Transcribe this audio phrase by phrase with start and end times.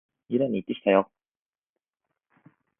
[0.29, 1.11] 未来に行ってきたよ！